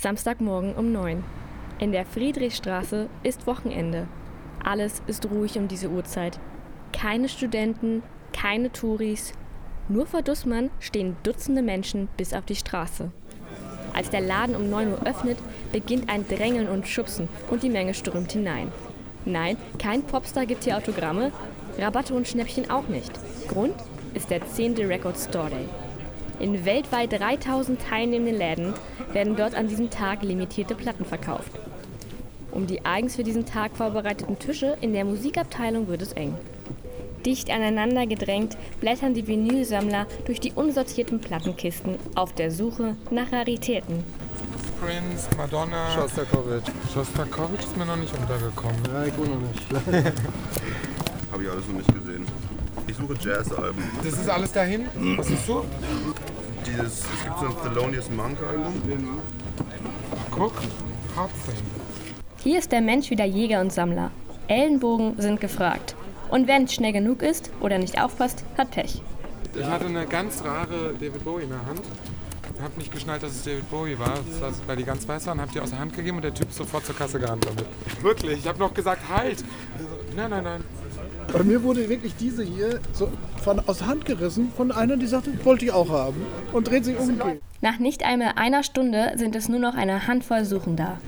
[0.00, 1.22] Samstagmorgen um 9.
[1.78, 4.08] In der Friedrichstraße ist Wochenende.
[4.64, 6.40] Alles ist ruhig um diese Uhrzeit.
[6.90, 8.02] Keine Studenten,
[8.32, 9.34] keine Touris.
[9.90, 13.10] Nur vor Dussmann stehen Dutzende Menschen bis auf die Straße.
[13.92, 15.36] Als der Laden um 9 Uhr öffnet,
[15.70, 18.72] beginnt ein Drängeln und Schubsen und die Menge strömt hinein.
[19.26, 21.30] Nein, kein Popstar gibt hier Autogramme,
[21.78, 23.12] Rabatte und Schnäppchen auch nicht.
[23.48, 23.74] Grund
[24.14, 24.76] ist der 10.
[24.76, 25.66] Record Store Day.
[26.38, 28.74] In weltweit 3000 teilnehmenden Läden
[29.12, 31.52] werden dort an diesem Tag limitierte Platten verkauft.
[32.52, 36.34] Um die eigens für diesen Tag vorbereiteten Tische in der Musikabteilung wird es eng.
[37.24, 44.04] Dicht aneinander gedrängt blättern die Vinylsammler durch die unsortierten Plattenkisten auf der Suche nach Raritäten.
[44.80, 45.90] Prince, Madonna.
[45.90, 46.64] Shostakovich.
[46.92, 48.80] Shostakovich ist mir noch nicht untergekommen.
[48.90, 50.14] Ja, ich noch nicht.
[51.32, 52.26] Habe ich alles noch nicht gesehen.
[52.86, 53.84] Ich suche Jazzalben.
[54.02, 55.18] Das ist alles da hinten.
[55.18, 55.66] Was ist so?
[56.66, 58.74] Dieses, es gibt so ein Thelonious Monk Album.
[60.30, 60.52] Guck.
[61.16, 61.56] Hard Thing.
[62.42, 64.10] Hier ist der Mensch wieder Jäger und Sammler.
[64.48, 65.94] Ellenbogen sind gefragt.
[66.30, 69.02] Und wer nicht schnell genug ist oder nicht aufpasst, hat Pech.
[69.54, 71.82] Ich hatte eine ganz rare David Bowie in der Hand.
[72.54, 75.26] Ich habe nicht geschnallt, dass es David Bowie war, das war, weil die ganz weiß
[75.26, 77.46] waren, habe die aus der Hand gegeben und der Typ ist sofort zur Kasse gerannt
[77.46, 77.64] damit.
[78.02, 79.42] Wirklich, ich habe noch gesagt, halt!
[80.14, 80.64] Nein, nein, nein.
[81.32, 83.10] Bei mir wurde wirklich diese hier so
[83.42, 86.16] von, aus der Hand gerissen von einer, die sagte, wollte ich auch haben.
[86.52, 87.18] Und dreht sich um.
[87.60, 90.98] Nach nicht einmal einer Stunde sind es nur noch eine Handvoll Suchender.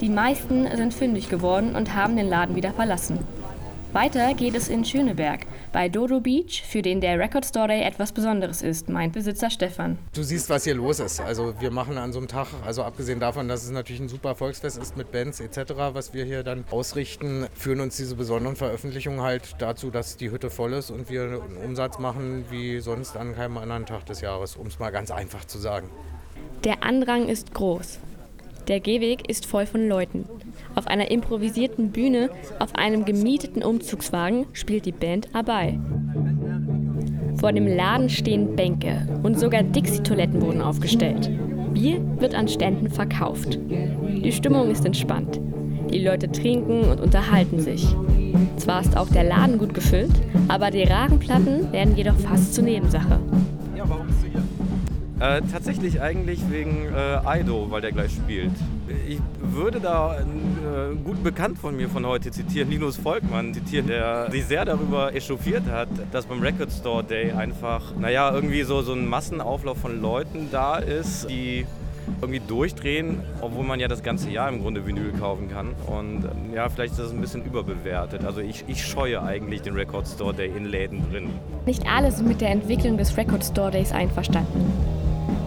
[0.00, 3.18] Die meisten sind fündig geworden und haben den Laden wieder verlassen.
[3.92, 5.40] Weiter geht es in Schöneberg,
[5.70, 9.98] bei Dodo Beach, für den der Record Store Day etwas Besonderes ist, meint Besitzer Stefan.
[10.14, 11.20] Du siehst, was hier los ist.
[11.20, 14.34] Also wir machen an so einem Tag, also abgesehen davon, dass es natürlich ein super
[14.34, 19.20] Volksfest ist mit Bands etc., was wir hier dann ausrichten, führen uns diese besonderen Veröffentlichungen
[19.20, 23.34] halt dazu, dass die Hütte voll ist und wir einen Umsatz machen wie sonst an
[23.34, 25.90] keinem anderen Tag des Jahres, um es mal ganz einfach zu sagen.
[26.64, 27.98] Der Andrang ist groß.
[28.68, 30.24] Der Gehweg ist voll von Leuten.
[30.76, 35.80] Auf einer improvisierten Bühne auf einem gemieteten Umzugswagen spielt die Band Abai.
[37.36, 41.28] Vor dem Laden stehen Bänke und sogar Dixie-Toiletten wurden aufgestellt.
[41.74, 43.58] Bier wird an Ständen verkauft.
[43.68, 45.40] Die Stimmung ist entspannt.
[45.92, 47.84] Die Leute trinken und unterhalten sich.
[48.56, 50.12] Zwar ist auch der Laden gut gefüllt,
[50.46, 53.18] aber die raren Platten werden jedoch fast zur Nebensache.
[55.22, 58.50] Äh, tatsächlich eigentlich wegen äh, Aido, weil der gleich spielt.
[59.06, 63.86] Ich würde da einen äh, guten Bekannt von mir von heute zitieren, Linus Volkmann zitieren,
[63.86, 68.82] der sich sehr darüber echauffiert hat, dass beim Record Store Day einfach, naja, irgendwie so,
[68.82, 71.66] so ein Massenauflauf von Leuten da ist, die
[72.20, 75.68] irgendwie durchdrehen, obwohl man ja das ganze Jahr im Grunde Vinyl kaufen kann.
[75.86, 78.24] Und ähm, ja, vielleicht ist das ein bisschen überbewertet.
[78.24, 81.30] Also ich, ich scheue eigentlich den Record Store Day in Läden drin.
[81.64, 85.01] Nicht alle sind mit der Entwicklung des Record Store Days einverstanden.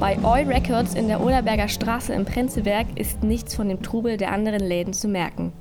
[0.00, 4.32] Bei All Records in der Oderberger Straße im Prenzlberg ist nichts von dem Trubel der
[4.32, 5.52] anderen Läden zu merken.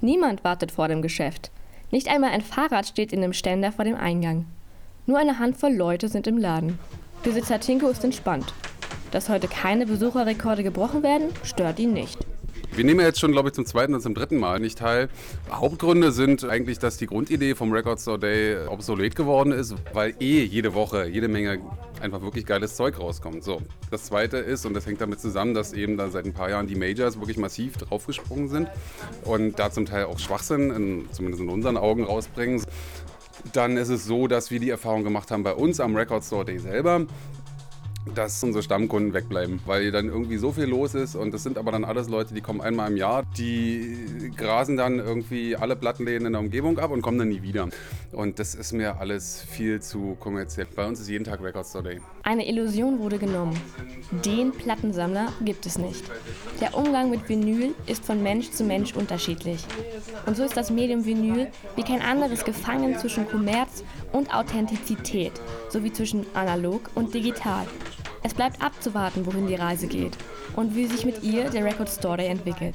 [0.00, 1.50] Niemand wartet vor dem Geschäft.
[1.90, 4.46] Nicht einmal ein Fahrrad steht in dem Ständer vor dem Eingang.
[5.06, 6.78] Nur eine Handvoll Leute sind im Laden.
[7.22, 8.52] Besitzer Tinko ist entspannt.
[9.10, 12.18] Dass heute keine Besucherrekorde gebrochen werden, stört ihn nicht.
[12.78, 15.08] Wir nehmen jetzt schon, glaube ich, zum zweiten und zum dritten Mal nicht teil.
[15.50, 20.44] Hauptgründe sind eigentlich, dass die Grundidee vom Record Store Day obsolet geworden ist, weil eh
[20.44, 21.58] jede Woche jede Menge
[22.00, 23.42] einfach wirklich geiles Zeug rauskommt.
[23.42, 23.62] So.
[23.90, 26.68] Das zweite ist, und das hängt damit zusammen, dass eben da seit ein paar Jahren
[26.68, 28.68] die Majors wirklich massiv draufgesprungen sind
[29.24, 32.62] und da zum Teil auch Schwachsinn, in, zumindest in unseren Augen, rausbringen.
[33.54, 36.44] Dann ist es so, dass wir die Erfahrung gemacht haben bei uns am Record Store
[36.44, 37.06] Day selber,
[38.14, 41.72] dass unsere Stammkunden wegbleiben, weil dann irgendwie so viel los ist und das sind aber
[41.72, 46.32] dann alles Leute, die kommen einmal im Jahr, die grasen dann irgendwie alle Plattenläden in
[46.32, 47.68] der Umgebung ab und kommen dann nie wieder.
[48.12, 50.66] Und das ist mir alles viel zu kommerziell.
[50.74, 51.98] Bei uns ist jeden Tag Record Store.
[52.22, 53.58] Eine Illusion wurde genommen.
[54.24, 56.04] Den Plattensammler gibt es nicht.
[56.60, 59.64] Der Umgang mit Vinyl ist von Mensch zu Mensch unterschiedlich.
[60.26, 65.32] Und so ist das Medium Vinyl wie kein anderes gefangen zwischen Kommerz und Authentizität,
[65.68, 67.66] sowie zwischen analog und digital.
[68.22, 70.16] Es bleibt abzuwarten, wohin die Reise geht
[70.56, 72.74] und wie sich mit ihr der Record Store Day entwickelt.